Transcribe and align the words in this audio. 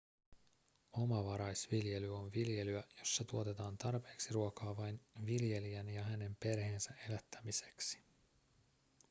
omavaraisviljely 0.93 2.09
on 2.15 2.31
viljelyä 2.33 2.83
jossa 2.99 3.23
tuotetaan 3.23 3.77
tarpeeksi 3.77 4.33
ruokaa 4.33 4.77
vain 4.77 4.99
viljelijän 5.25 5.89
ja 5.89 6.03
hänen 6.03 6.37
perheensä 6.39 6.93
elättämiseksi 7.09 7.99